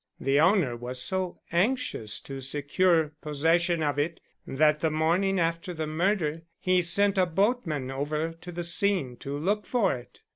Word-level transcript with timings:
The 0.19 0.39
owner 0.39 0.75
was 0.75 0.99
so 0.99 1.37
anxious 1.51 2.19
to 2.21 2.41
secure 2.41 3.11
possession 3.21 3.83
of 3.83 3.99
it 3.99 4.19
that 4.47 4.79
the 4.79 4.89
morning 4.89 5.39
after 5.39 5.75
the 5.75 5.85
murder 5.85 6.41
he 6.59 6.81
sent 6.81 7.19
a 7.19 7.27
boatman 7.27 7.91
over 7.91 8.33
to 8.33 8.51
the 8.51 8.63
scene 8.63 9.15
to 9.17 9.37
look 9.37 9.67
for 9.67 9.95
it. 9.95 10.23